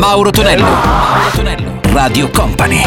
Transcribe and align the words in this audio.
Mauro 0.00 0.30
Tonello. 0.30 0.64
Mauro 0.64 1.30
Tonello. 1.34 1.80
Radio 1.92 2.30
Company. 2.30 2.82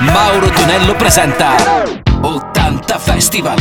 Mauro 0.00 0.48
Tonello 0.48 0.94
presenta 0.96 1.56
80 2.22 2.98
Festival. 2.98 3.58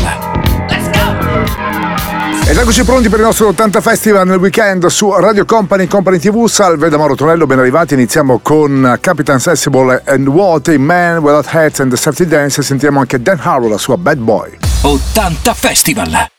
Let's 0.69 0.89
go! 0.91 2.49
Ed 2.49 2.57
eccoci 2.57 2.85
pronti 2.85 3.09
per 3.09 3.19
il 3.19 3.25
nostro 3.25 3.49
80 3.49 3.81
Festival 3.81 4.25
nel 4.25 4.39
weekend 4.39 4.85
su 4.85 5.11
Radio 5.11 5.43
Company, 5.43 5.87
Company 5.87 6.17
TV. 6.17 6.47
Salve 6.47 6.87
da 6.87 6.95
Mauro 6.95 7.15
Tonello, 7.15 7.45
ben 7.45 7.59
arrivati. 7.59 7.93
Iniziamo 7.93 8.39
con 8.41 8.97
Capitan 9.01 9.41
Sensible 9.41 10.01
and 10.05 10.29
What 10.29 10.69
a 10.69 10.79
Man 10.79 11.17
Without 11.17 11.53
Hats 11.53 11.81
and 11.81 11.91
the 11.91 11.97
Safety 11.97 12.25
Dance. 12.25 12.61
Sentiamo 12.61 13.01
anche 13.01 13.21
Dan 13.21 13.37
Harrow, 13.41 13.67
la 13.67 13.77
sua 13.77 13.97
Bad 13.97 14.17
Boy. 14.17 14.57
80 14.83 15.53
Festival. 15.53 16.30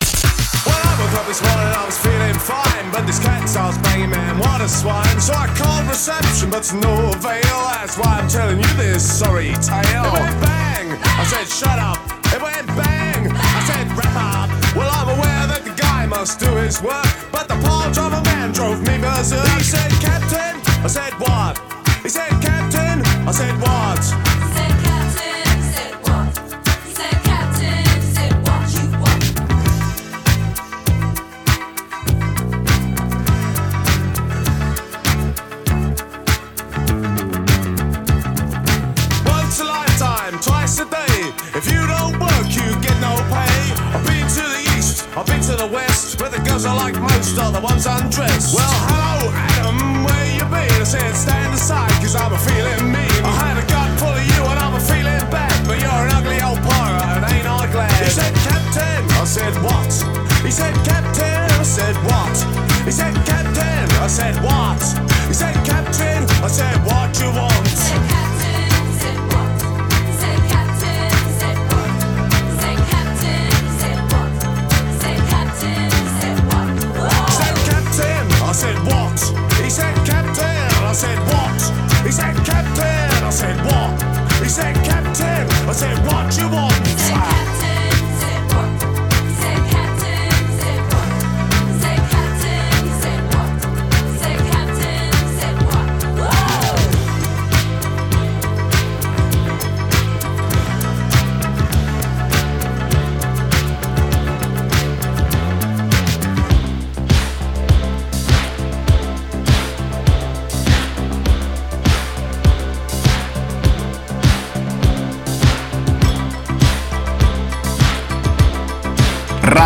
This 1.32 1.40
morning, 1.48 1.72
I 1.72 1.86
was 1.86 1.96
feeling 1.96 2.36
fine, 2.36 2.92
but 2.92 3.06
this 3.06 3.18
cat 3.18 3.48
starts 3.48 3.78
banging, 3.78 4.10
man, 4.10 4.36
what 4.36 4.60
a 4.60 4.68
swine. 4.68 5.18
So 5.18 5.32
I 5.32 5.48
called 5.56 5.88
reception, 5.88 6.50
but 6.50 6.62
to 6.64 6.76
no 6.76 6.92
avail. 7.08 7.58
That's 7.72 7.96
why 7.96 8.20
I'm 8.20 8.28
telling 8.28 8.58
you 8.60 8.68
this 8.76 9.00
sorry 9.00 9.56
tale. 9.64 10.04
It 10.04 10.12
went 10.12 10.36
bang, 10.44 10.92
I 10.92 11.24
said 11.24 11.48
shut 11.48 11.78
up. 11.80 11.96
It 12.36 12.42
went 12.42 12.66
bang, 12.76 13.32
I 13.32 13.60
said 13.64 13.88
wrap 13.96 14.12
up. 14.12 14.76
Well, 14.76 14.92
I'm 14.92 15.08
aware 15.08 15.46
that 15.48 15.64
the 15.64 15.72
guy 15.72 16.04
must 16.04 16.38
do 16.38 16.52
his 16.60 16.82
work, 16.82 17.08
but 17.32 17.48
the 17.48 17.56
of 17.56 18.12
a 18.12 18.22
man 18.28 18.52
drove 18.52 18.82
me 18.82 18.98
berserk. 19.00 19.48
He 19.56 19.64
said, 19.64 19.90
Captain, 20.04 20.60
I 20.84 20.88
said 20.88 21.14
what? 21.16 21.56
He 22.02 22.10
said, 22.10 22.28
Captain, 22.44 23.00
I 23.26 23.32
said 23.32 23.56
what? 23.56 24.31
To 45.52 45.58
the 45.58 45.72
west, 45.72 46.20
where 46.20 46.30
the 46.30 46.38
girls 46.48 46.64
I 46.64 46.72
like 46.72 46.98
most 47.00 47.38
are 47.38 47.52
the 47.52 47.60
ones 47.60 47.84
undressed. 47.86 48.54
Well, 48.54 48.70
hello, 48.88 49.31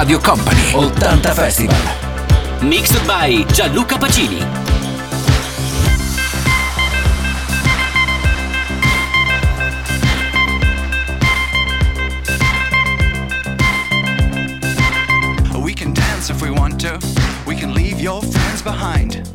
Radio 0.07 0.21
Company. 0.21 0.61
80 0.69 1.35
Festival. 1.35 1.75
Mixed 2.63 3.05
by 3.09 3.43
Gianluca 3.53 3.97
Pacini. 3.97 4.39
We 15.61 15.75
can 15.75 15.93
dance 15.93 16.31
if 16.31 16.41
we 16.41 16.53
want 16.53 16.79
to. 16.83 17.01
We 17.45 17.57
can 17.57 17.75
leave 17.75 18.01
your 18.01 18.23
friends 18.23 18.63
behind. 18.63 19.29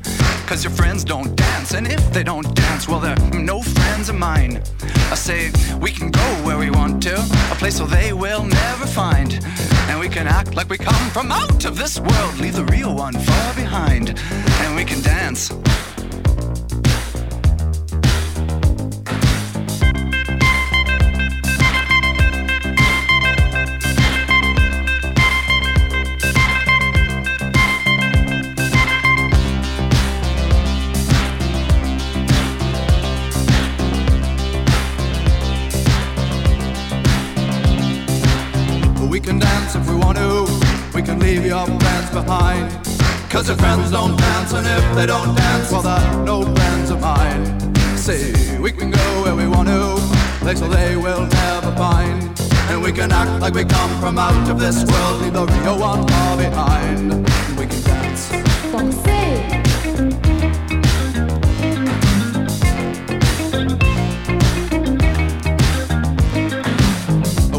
Cause 0.48 0.64
your 0.64 0.72
friends 0.72 1.04
don't 1.04 1.36
dance, 1.36 1.74
and 1.74 1.86
if 1.86 2.14
they 2.14 2.24
don't 2.24 2.56
dance, 2.56 2.88
well, 2.88 3.02
they're 3.02 3.18
no 3.34 3.62
friends 3.62 4.08
of 4.08 4.16
mine. 4.16 4.64
I 5.12 5.16
say, 5.16 5.52
we 5.82 5.92
can 5.92 6.10
go 6.10 6.22
where 6.46 6.58
we 6.58 6.72
want 6.72 7.04
to, 7.04 7.16
a 7.16 7.56
place 7.56 7.82
where 7.82 7.90
they 7.90 8.14
will 8.14 8.46
never 8.46 8.86
find. 8.86 9.44
And 9.90 10.00
we 10.00 10.08
can 10.08 10.26
act 10.26 10.56
like 10.56 10.70
we 10.70 10.78
come 10.78 11.10
from 11.10 11.34
out 11.34 11.66
of 11.66 11.78
this 11.78 12.00
world, 12.00 12.40
leave 12.40 12.56
the 12.56 12.64
real 12.66 12.96
one 12.96 13.14
far 13.14 13.54
behind. 13.56 14.18
And 14.18 14.76
we 14.76 14.86
can 14.86 15.02
dance. 15.02 15.52
Cause 43.32 43.48
your 43.48 43.58
friends 43.60 43.92
don't 43.92 44.18
dance, 44.18 44.52
and 44.52 44.68
if 44.68 44.94
they 44.94 45.06
don't 45.06 45.34
dance, 45.34 45.72
well, 45.72 45.82
they're 45.82 46.26
no 46.26 46.44
friends 46.54 46.90
of 46.90 47.00
mine. 47.00 47.46
See, 47.96 48.58
we 48.58 48.74
can 48.74 48.92
go 48.92 49.24
where 49.24 49.34
we 49.34 49.48
want 49.48 49.70
to, 49.70 49.96
place 50.40 50.60
where 50.60 50.70
they 50.70 50.98
will 50.98 51.26
never 51.26 51.74
find. 51.78 52.30
And 52.70 52.82
we 52.84 52.92
can 52.92 53.10
act 53.10 53.42
like 53.42 53.54
we 53.54 53.64
come 53.64 53.90
from 54.02 54.20
out 54.20 54.50
of 54.50 54.60
this 54.60 54.84
world, 54.84 55.22
leave 55.22 55.32
the 55.32 55.46
real 55.46 55.80
one 55.80 56.06
far 56.10 56.36
behind. 56.36 57.14
And 57.14 57.58
we 57.58 57.68
can 57.68 57.82
dance. 57.84 58.32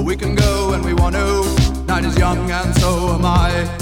We 0.04 0.16
can 0.16 0.34
go 0.34 0.71
when 0.71 0.83
we 0.83 0.93
want 0.93 1.15
to. 1.15 1.84
Night 1.87 2.04
is 2.04 2.19
young 2.19 2.50
and 2.50 2.75
so 2.77 3.15
am 3.15 3.25
I. 3.25 3.81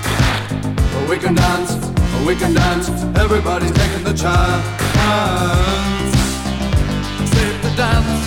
We 1.11 1.19
can 1.19 1.35
dance, 1.35 1.75
we 2.25 2.37
can 2.37 2.53
dance. 2.53 2.87
Everybody's 3.19 3.73
taking 3.73 4.05
the 4.05 4.13
chance. 4.13 4.65
Safe 7.33 7.61
to 7.63 7.75
dance. 7.75 8.23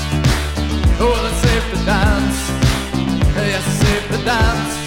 Oh, 1.01 1.31
it's 1.31 1.39
safe 1.49 1.67
to 1.73 1.87
dance. 1.87 2.39
Yes, 3.37 3.65
safe 3.81 4.07
to 4.11 4.25
dance. 4.27 4.84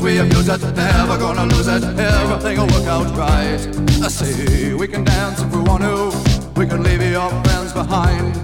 As 0.00 0.04
we 0.04 0.18
abuse 0.18 0.48
it, 0.48 0.60
never 0.76 1.18
gonna 1.18 1.46
lose 1.46 1.68
it. 1.68 1.82
Everything 1.82 2.58
will 2.58 2.66
work 2.68 2.86
out 2.86 3.16
right. 3.16 3.60
I 4.02 4.08
say 4.08 4.74
we 4.74 4.86
can 4.86 5.04
dance 5.04 5.40
if 5.42 5.54
we 5.54 5.60
want 5.62 5.82
to. 5.82 6.12
We 6.58 6.66
can 6.66 6.82
leave 6.82 7.02
your 7.02 7.30
friends 7.44 7.72
behind. 7.72 8.34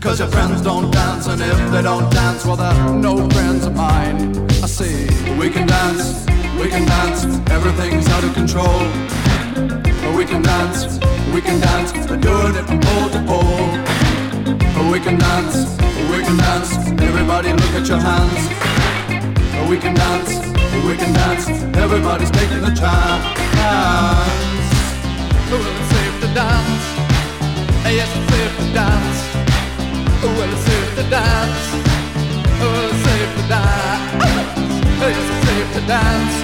Cause 0.00 0.18
your 0.18 0.28
friends 0.28 0.62
don't 0.62 0.90
dance, 0.90 1.26
and 1.26 1.42
if 1.42 1.70
they 1.72 1.82
don't 1.82 2.10
dance, 2.10 2.46
well, 2.46 2.56
they're 2.56 2.94
no 2.94 3.28
friends 3.30 3.66
of 3.66 3.76
mine. 3.76 4.34
I 4.64 4.66
say 4.66 5.04
we 5.36 5.50
can 5.50 5.66
dance, 5.66 6.24
we 6.58 6.70
can 6.70 6.86
dance. 6.86 7.24
Everything's 7.50 8.08
out 8.08 8.24
of 8.24 8.32
control. 8.32 8.80
We 10.16 10.24
can 10.24 10.40
dance, 10.42 10.98
we 11.34 11.42
can 11.42 11.60
dance. 11.60 11.92
They're 11.92 12.16
doing 12.16 12.54
it 12.56 12.64
from 12.64 12.80
pole 12.80 13.10
to 13.10 13.20
pole. 13.30 14.90
We 14.90 15.00
can 15.00 15.18
dance, 15.18 15.56
we 16.12 16.22
can 16.24 16.36
dance. 16.38 16.72
Everybody 17.08 17.52
look 17.52 17.74
at 17.80 17.86
your 17.86 17.98
hands. 17.98 18.40
We 19.68 19.76
can 19.76 19.94
dance, 19.94 20.59
we 20.86 20.96
can 20.96 21.12
dance. 21.12 21.48
Everybody's 21.76 22.30
taking 22.30 22.62
a 22.64 22.74
chance. 22.74 23.24
Well, 25.50 25.66
it's 25.66 25.88
safe 25.92 26.16
to 26.22 26.28
dance. 26.34 26.84
Yes, 27.90 28.10
it's 28.16 28.28
safe 28.32 28.54
to 28.58 28.66
dance. 28.72 29.18
Well, 30.22 30.52
it's 30.52 30.64
safe 30.64 30.90
to 30.96 31.04
dance. 31.10 31.62
Well, 32.60 32.88
it's 32.88 33.02
safe 33.06 33.32
to 33.36 33.42
dance. 33.48 34.14
Yes, 35.00 35.16
it's 35.18 35.40
safe 35.46 35.70
to 35.74 35.80
dance. 35.86 36.36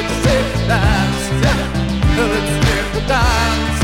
It's 0.00 0.14
safe 0.24 0.48
to 0.56 0.62
dance. 0.66 1.22
Well, 2.16 2.32
it's 2.38 2.52
safe 2.66 2.88
to 2.94 3.00
dance. 3.06 3.83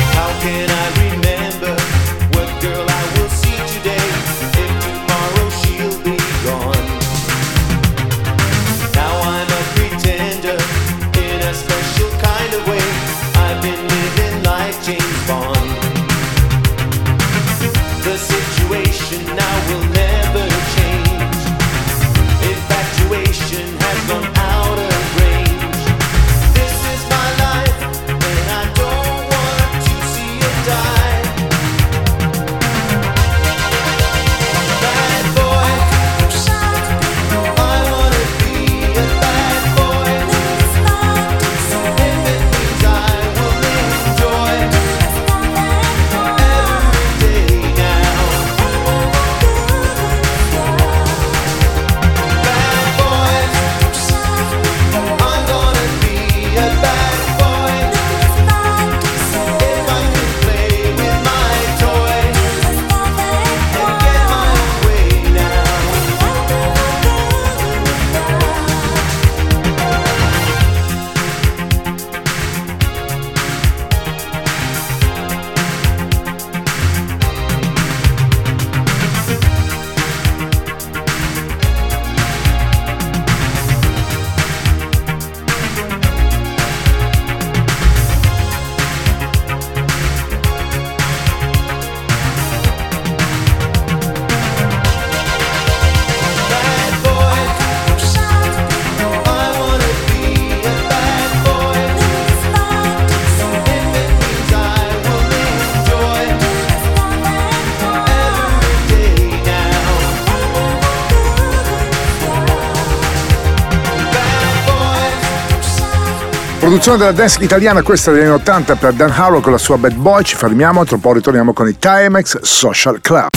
Produzione 116.71 116.99
della 116.99 117.11
dance 117.11 117.43
italiana, 117.43 117.81
questa 117.81 118.11
degli 118.11 118.21
anni 118.21 118.31
80 118.31 118.75
per 118.77 118.93
Dan 118.93 119.11
Harrow 119.11 119.41
con 119.41 119.51
la 119.51 119.57
sua 119.57 119.77
Bad 119.77 119.93
Boy. 119.93 120.23
Ci 120.23 120.37
fermiamo, 120.37 120.85
tra 120.85 120.95
un 120.95 121.01
po' 121.01 121.11
ritorniamo 121.11 121.51
con 121.51 121.67
i 121.67 121.77
Timex 121.77 122.39
Social 122.43 123.01
Club. 123.01 123.27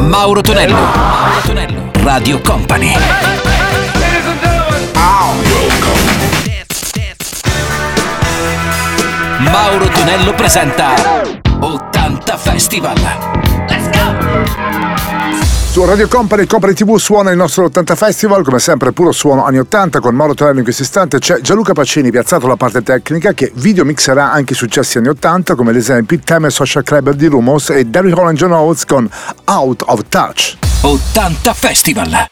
Mauro 0.00 0.40
Tonello. 0.40 0.74
Mauro 0.74 1.40
Tonello. 1.44 1.90
Radio 2.02 2.40
Company. 2.40 2.92
Mauro 9.38 9.86
Tonello 9.86 10.34
presenta 10.34 10.92
80 11.60 12.36
Festival. 12.36 13.31
Su 15.72 15.86
Radio 15.86 16.06
Company, 16.06 16.44
Company 16.44 16.74
TV 16.74 16.96
suona 16.98 17.30
il 17.30 17.38
nostro 17.38 17.64
80 17.64 17.94
Festival, 17.94 18.44
come 18.44 18.58
sempre 18.58 18.92
puro 18.92 19.10
suono 19.10 19.46
anni 19.46 19.58
80 19.58 20.00
con 20.00 20.14
Mauro 20.14 20.34
Tonello 20.34 20.58
in 20.58 20.64
questo 20.64 20.82
istante 20.82 21.18
c'è 21.18 21.40
Gianluca 21.40 21.72
Pacini 21.72 22.10
piazzato 22.10 22.46
la 22.46 22.56
parte 22.56 22.82
tecnica 22.82 23.32
che 23.32 23.50
video 23.54 23.82
mixerà 23.86 24.30
anche 24.30 24.52
i 24.52 24.56
successi 24.56 24.98
anni 24.98 25.08
80 25.08 25.54
come 25.54 25.70
ad 25.70 25.76
esempio 25.76 26.18
Time 26.22 26.50
Social 26.50 26.82
Club 26.82 27.12
di 27.12 27.26
Rumors 27.26 27.70
e 27.70 27.86
Derry 27.86 28.12
Holland 28.12 28.36
John 28.36 28.52
Oates 28.52 28.84
con 28.84 29.08
Out 29.46 29.84
of 29.86 30.02
Touch. 30.10 30.58
80 30.82 31.54
Festival. 31.54 32.31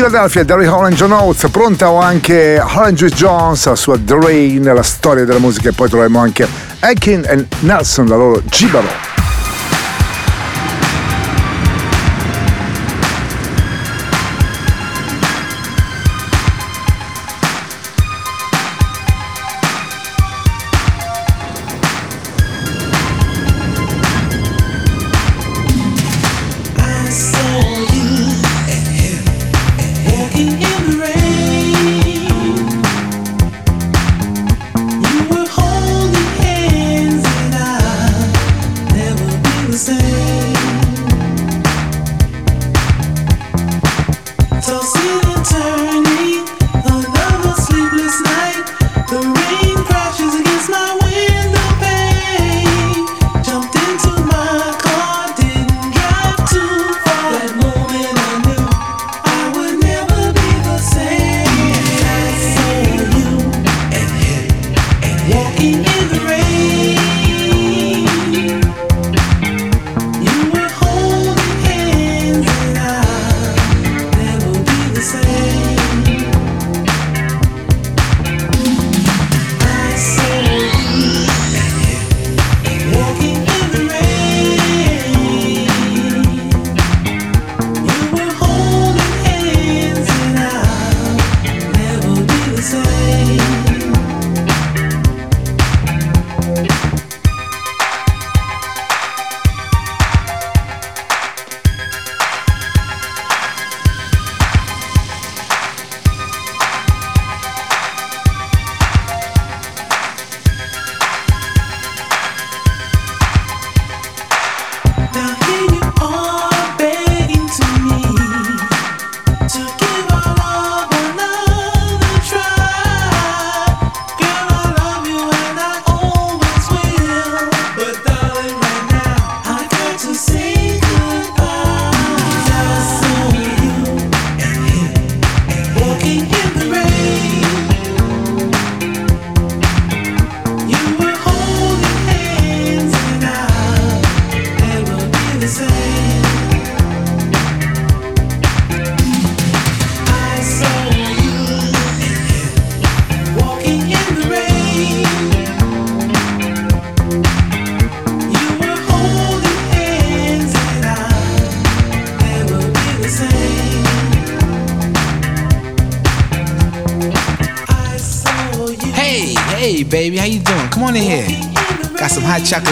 Philadelphia, 0.00 0.44
Derry 0.44 0.64
Holland 0.64 0.94
John 0.94 1.34
pronta 1.50 1.90
ho 1.90 2.00
anche 2.00 2.58
Holland 2.58 2.96
Jones, 3.10 3.66
la 3.66 3.74
sua 3.74 3.98
Drain, 3.98 4.62
la 4.62 4.82
storia 4.82 5.26
della 5.26 5.38
musica 5.38 5.68
e 5.68 5.72
poi 5.72 5.90
troviamo 5.90 6.20
anche 6.20 6.48
Akin 6.78 7.22
e 7.26 7.46
Nelson, 7.60 8.06
la 8.06 8.16
loro 8.16 8.40
Gibaro. 8.46 9.09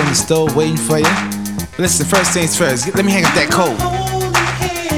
In 0.08 0.12
the 0.12 0.16
stove 0.16 0.56
waiting 0.56 0.76
for 0.76 0.96
you. 0.96 1.14
But 1.76 1.80
listen, 1.84 2.06
first 2.06 2.32
things 2.32 2.56
first. 2.56 2.94
Let 2.94 3.04
me 3.04 3.12
hang 3.12 3.24
up 3.28 3.34
that 3.36 3.52
coat. 3.52 3.76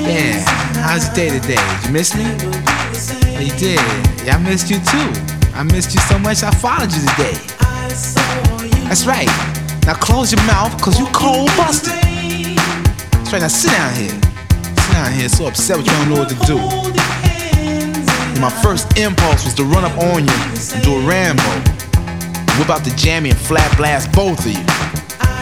Yeah, 0.06 0.38
how's 0.86 1.06
your 1.06 1.14
day 1.18 1.30
today? 1.34 1.58
Did 1.58 1.86
you 1.86 1.92
miss 1.92 2.14
me? 2.14 2.22
Yeah, 3.26 3.42
you 3.42 3.54
did. 3.58 3.82
Yeah, 4.22 4.36
I 4.36 4.38
missed 4.38 4.70
you 4.70 4.78
too. 4.78 5.10
I 5.54 5.64
missed 5.64 5.94
you 5.94 6.00
so 6.06 6.18
much 6.18 6.44
I 6.44 6.50
followed 6.54 6.94
you 6.94 7.02
today. 7.10 7.34
That's 8.86 9.04
right. 9.06 9.26
Now 9.82 9.98
close 9.98 10.30
your 10.30 10.42
mouth, 10.46 10.80
cause 10.80 10.94
you 10.98 11.06
cold 11.10 11.50
busted. 11.58 11.90
That's 13.18 13.32
right, 13.34 13.42
now 13.42 13.50
sit 13.50 13.74
down 13.74 13.90
here. 13.98 14.14
Sit 14.14 14.94
down 14.94 15.12
here, 15.12 15.28
so 15.28 15.46
upset 15.50 15.78
with 15.78 15.86
you, 15.86 15.92
don't 16.06 16.08
know 16.14 16.20
what 16.22 16.30
to 16.30 16.38
do. 16.46 16.58
And 18.30 18.40
my 18.40 18.50
first 18.62 18.94
impulse 18.96 19.42
was 19.42 19.54
to 19.54 19.64
run 19.64 19.82
up 19.82 19.96
on 19.98 20.22
you 20.22 20.38
and 20.54 20.82
do 20.86 20.94
a 20.94 21.02
Rambo. 21.02 21.50
Whip 22.62 22.70
out 22.70 22.86
the 22.86 22.94
jammy 22.94 23.30
and 23.30 23.38
flat 23.38 23.74
blast 23.76 24.12
both 24.12 24.38
of 24.46 24.54
you. 24.54 24.99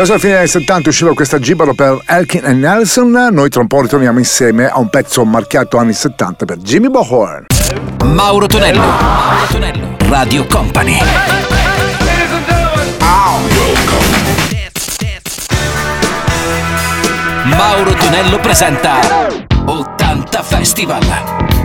Verso 0.00 0.14
la 0.14 0.18
fine 0.18 0.36
anni 0.38 0.46
70 0.46 0.88
usciva 0.88 1.12
questa 1.12 1.38
gibalo 1.38 1.74
per 1.74 2.00
Elkin 2.06 2.46
e 2.46 2.54
Nelson. 2.54 3.10
Noi 3.32 3.50
tra 3.50 3.60
un 3.60 3.66
po' 3.66 3.82
ritorniamo 3.82 4.18
insieme 4.18 4.66
a 4.66 4.78
un 4.78 4.88
pezzo 4.88 5.22
marchiato 5.26 5.76
anni 5.76 5.92
70 5.92 6.46
per 6.46 6.56
Jimmy 6.56 6.88
Bohorn. 6.88 7.44
Mauro 8.06 8.46
Tonello. 8.46 8.80
Mauro 8.80 9.46
Tonello. 9.50 9.96
Radio 10.08 10.46
Company. 10.46 10.96
Mauro 17.44 17.92
Tonello 17.92 18.38
presenta 18.38 19.00
80 19.66 20.42
Festival. 20.42 21.59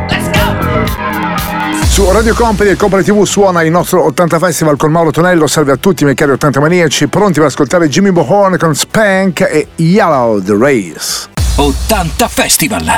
Su 1.95 2.11
Radio 2.11 2.33
Company 2.33 2.71
e 2.71 2.75
Company 2.75 3.03
TV 3.03 3.23
suona 3.23 3.63
il 3.63 3.71
nostro 3.71 4.03
80 4.03 4.37
Festival 4.37 4.75
con 4.75 4.91
Mauro 4.91 5.11
Tonello. 5.11 5.47
Salve 5.47 5.71
a 5.71 5.77
tutti, 5.77 6.03
miei 6.03 6.13
cari 6.13 6.31
80 6.31 6.59
maniaci, 6.59 7.07
pronti 7.07 7.39
per 7.39 7.47
ascoltare 7.47 7.87
Jimmy 7.87 8.11
Bohorn 8.11 8.57
con 8.57 8.75
Spank 8.75 9.39
e 9.39 9.69
Yellow 9.77 10.43
the 10.43 10.57
Race. 10.57 11.29
80 11.55 12.27
Festival. 12.27 12.97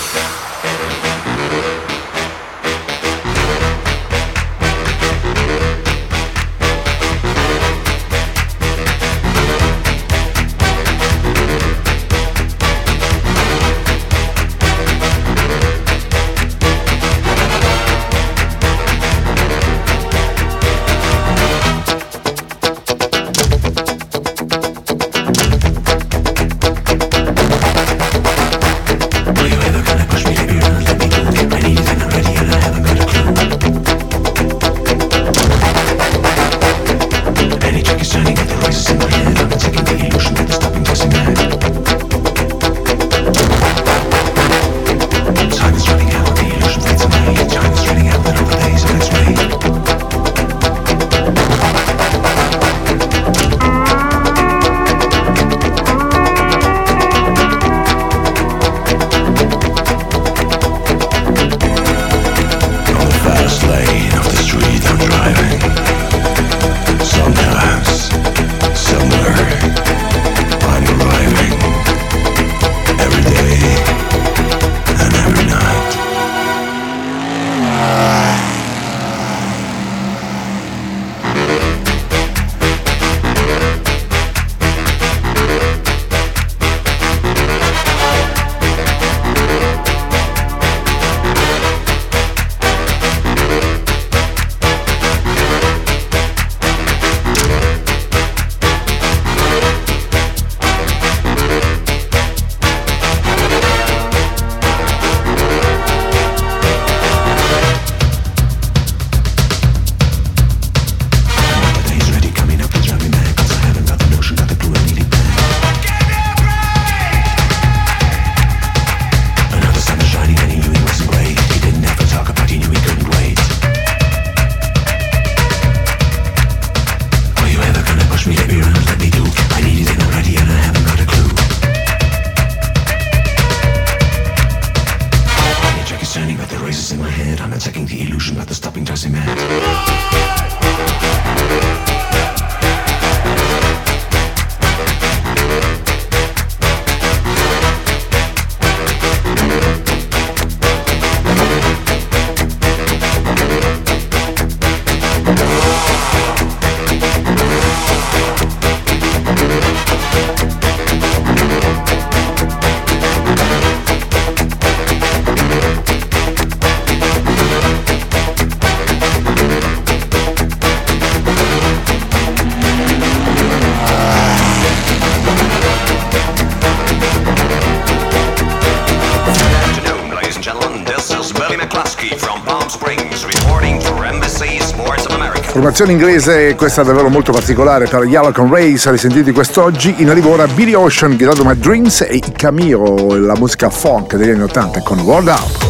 versione 185.81 185.91
inglese, 185.93 186.55
questa 186.55 186.81
è 186.81 186.85
davvero 186.85 187.09
molto 187.09 187.31
particolare 187.31 187.87
per 187.87 188.03
Yellow 188.03 188.31
Con 188.31 188.53
Race, 188.53 188.91
risentiti 188.91 189.31
quest'oggi. 189.31 189.95
In 189.97 190.09
arrivo 190.09 190.31
ora 190.31 190.45
Billy 190.45 190.73
Ocean, 190.73 191.15
Gridado 191.15 191.43
My 191.43 191.57
Dreams 191.57 192.01
e 192.01 192.21
Camiro, 192.35 193.15
la 193.15 193.35
musica 193.35 193.69
funk 193.69 194.15
degli 194.15 194.29
anni 194.29 194.43
80 194.43 194.81
con 194.81 194.99
World 194.99 195.27
Up. 195.29 195.65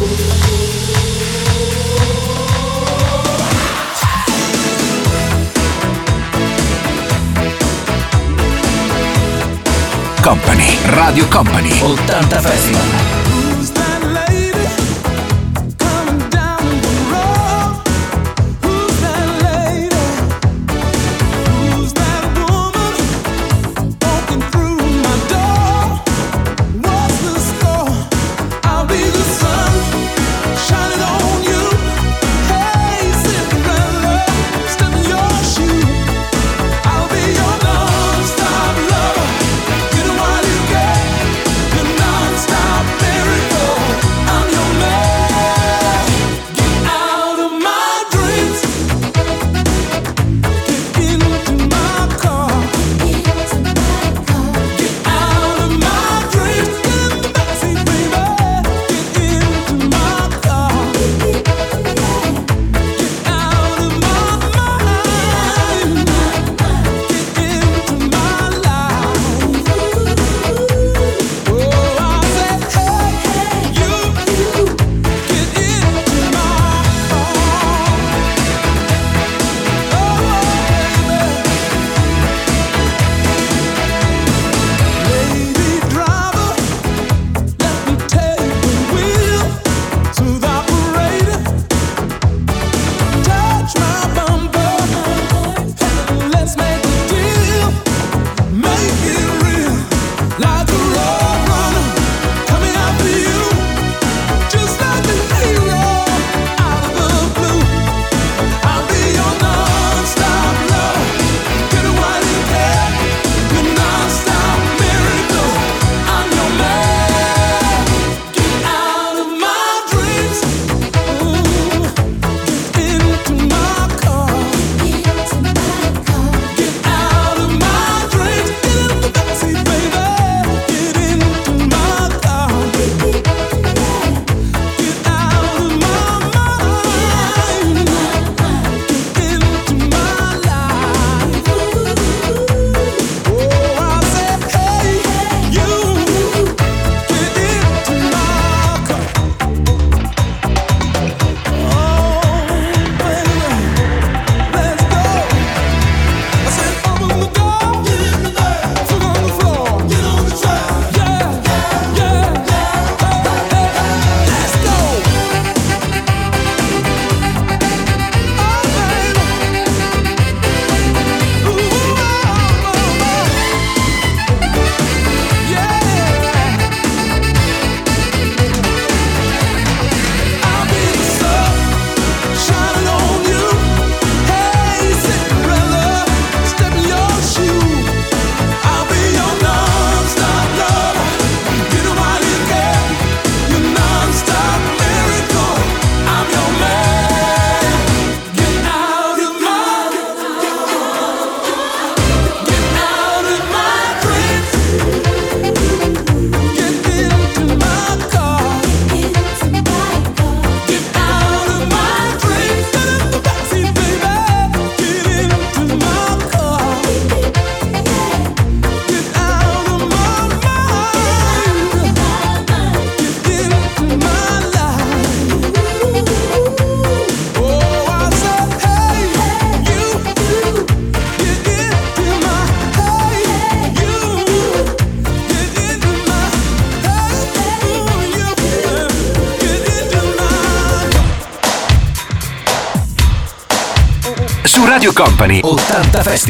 Company, 10.21 10.77
Radio 10.87 11.27
Company, 11.29 11.79
80 11.81 12.39
Festival. 12.41 13.20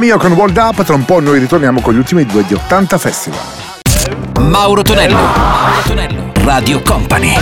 Camillo 0.00 0.16
con 0.16 0.32
World 0.32 0.56
Up, 0.56 0.82
tra 0.82 0.94
un 0.94 1.04
po' 1.04 1.20
noi 1.20 1.38
ritorniamo 1.38 1.82
con 1.82 1.92
gli 1.92 1.98
ultimi 1.98 2.24
due 2.24 2.42
di 2.46 2.54
80 2.54 2.96
Festival. 2.96 3.38
Mauro 4.38 4.80
Tonello, 4.80 5.14
Mauro 5.14 5.82
Tonello, 5.84 6.32
Radio 6.36 6.80
Company. 6.80 7.36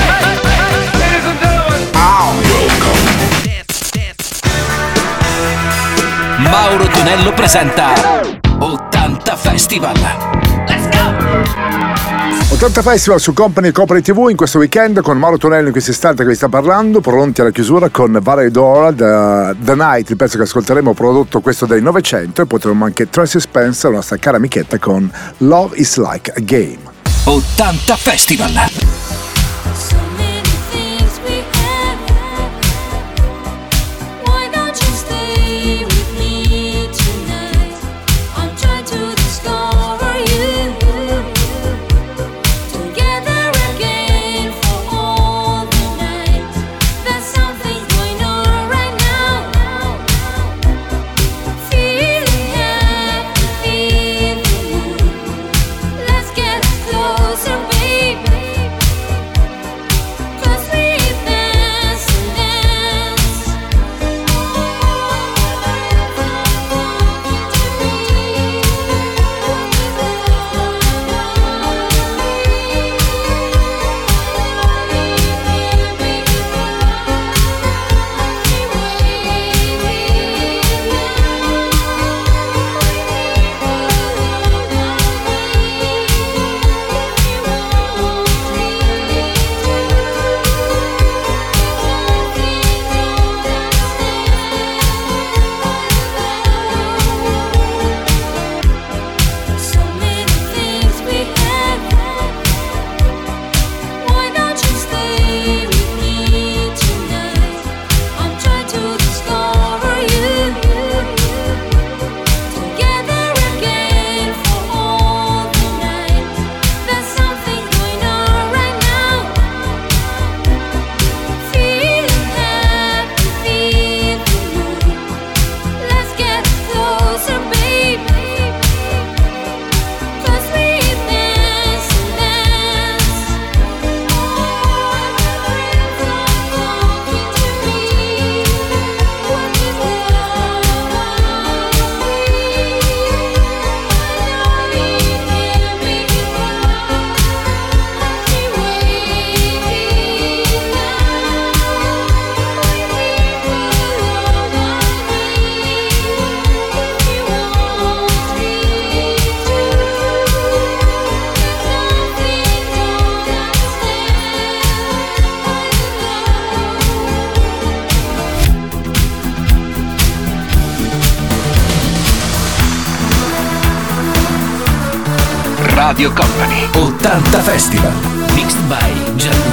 Mauro 6.39 6.87
Tonello 6.89 7.33
presenta 7.33 7.93
80 8.59 9.37
Festival. 9.37 10.38
80 12.59 12.83
Festival 12.83 13.21
su 13.21 13.35
Company 13.35 13.71
Copri 13.71 14.03
TV 14.03 14.31
in 14.31 14.37
questo 14.37 14.59
weekend 14.59 15.01
con 15.01 15.17
Mauro 15.17 15.39
Tonello 15.39 15.67
in 15.67 15.71
questo 15.71 15.93
istante 15.93 16.25
che 16.25 16.31
vi 16.31 16.35
sta 16.35 16.49
parlando, 16.49 17.01
pronti 17.01 17.41
alla 17.41 17.53
chiusura 17.53 17.89
con 17.89 18.19
Valerie 18.21 18.51
Dora, 18.51 18.93
The, 18.93 19.55
The, 19.63 19.77
Night, 19.77 20.11
il 20.11 20.17
pezzo 20.17 20.39
che 20.39 20.43
ascolteremo 20.43 20.93
prodotto 20.93 21.41
questo 21.41 21.67
del 21.67 21.85
Novecento 21.85 22.43
e 22.43 22.47
potremo 22.47 22.85
anche 22.85 23.09
Tracy 23.09 23.39
Spencer, 23.39 23.91
la 23.91 23.99
nostra 23.99 24.17
cara 24.17 24.39
amichetta 24.39 24.77
con 24.81 25.09
Love 25.37 25.77
is 25.77 25.99
Like 25.99 26.33
a 26.35 26.41
Game. 26.41 26.79
80 27.27 27.95
Festival! 27.95 28.98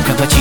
그거 0.06 0.35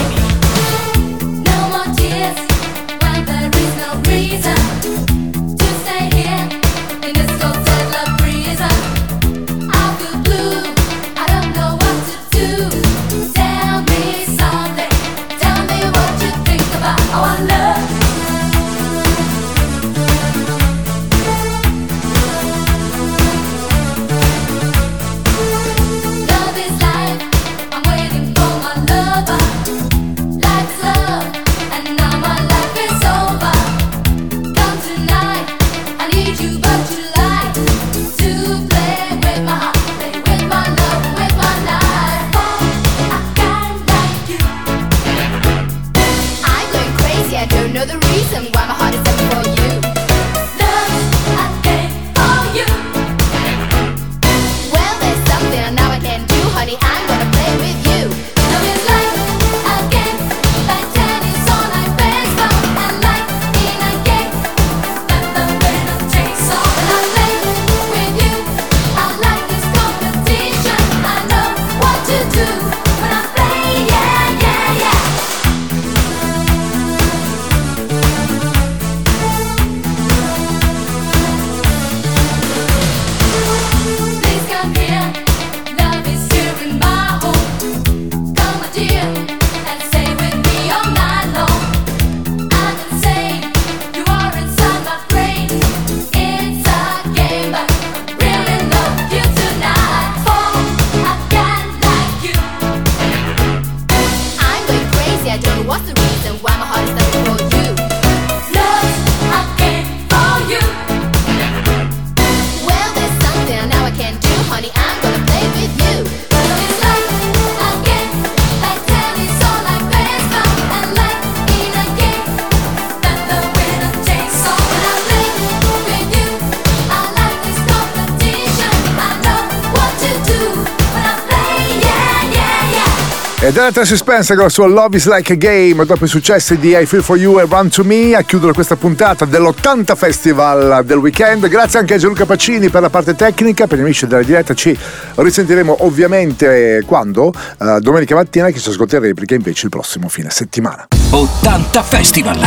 Jonathan 133.64 133.86
si 133.86 133.96
Spencer 133.96 134.36
con 134.36 134.44
la 134.44 134.50
sua 134.50 134.66
Love 134.66 134.98
is 134.98 135.06
Like 135.08 135.32
a 135.32 135.36
Game, 135.36 135.86
dopo 135.86 136.04
i 136.04 136.06
successi 136.06 136.58
di 136.58 136.76
I 136.76 136.84
Feel 136.84 137.02
for 137.02 137.16
You 137.16 137.38
e 137.38 137.46
Run 137.48 137.70
to 137.70 137.82
Me, 137.82 138.14
a 138.14 138.20
chiudere 138.20 138.52
questa 138.52 138.76
puntata 138.76 139.24
dell'80 139.24 139.96
Festival 139.96 140.84
del 140.84 140.98
weekend. 140.98 141.48
Grazie 141.48 141.78
anche 141.78 141.94
a 141.94 141.96
Gianluca 141.96 142.26
Pacini 142.26 142.68
per 142.68 142.82
la 142.82 142.90
parte 142.90 143.14
tecnica. 143.14 143.66
Per 143.66 143.78
gli 143.78 143.80
amici 143.80 144.06
della 144.06 144.22
diretta 144.22 144.52
ci 144.52 144.78
risentiremo 145.14 145.76
ovviamente 145.78 146.76
eh, 146.76 146.82
quando? 146.82 147.32
Uh, 147.56 147.78
domenica 147.78 148.14
mattina 148.14 148.50
che 148.50 148.58
ci 148.58 148.68
ascolterà 148.68 149.10
perché 149.14 149.34
invece 149.34 149.64
il 149.64 149.70
prossimo 149.70 150.10
fine 150.10 150.28
settimana. 150.28 150.86
80 151.08 151.82
Festival! 151.84 152.38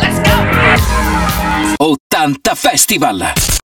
Let's 0.00 0.20
go! 1.76 1.76
80 1.76 2.54
Festival! 2.54 3.48